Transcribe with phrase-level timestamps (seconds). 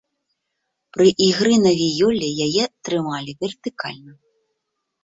[0.95, 4.11] Пры ігры на віёле яе трымалі вертыкальна.